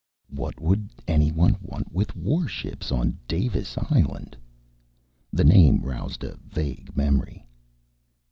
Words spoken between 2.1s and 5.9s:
warships on Davis Island?" The name